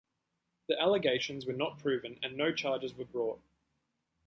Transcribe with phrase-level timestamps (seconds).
[0.67, 3.39] The allegations were not proven and no charges were brought.